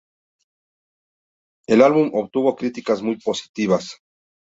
El 1.67 1.83
álbum 1.83 2.09
obtuvo 2.15 2.55
críticas 2.55 3.03
muy 3.03 3.19
positivas. 3.19 3.97